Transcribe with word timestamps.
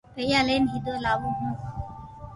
پيا 0.15 0.39
لئين 0.47 0.63
ھيدو 0.71 0.93
لاوُ 1.03 1.21
ھون 1.37 1.51